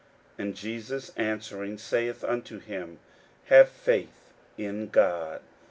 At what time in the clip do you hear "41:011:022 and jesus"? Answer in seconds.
0.39-1.11